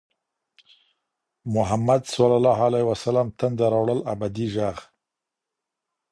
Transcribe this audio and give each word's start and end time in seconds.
محمده 1.53 2.07
"ص"تنده 2.13 3.65
راوړل 3.73 3.99
ابدي 4.13 4.47
ږغ 4.53 4.77